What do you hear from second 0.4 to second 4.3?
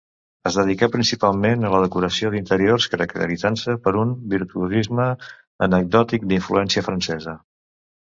Es dedicà principalment a la decoració d'interiors, caracteritzant-se per un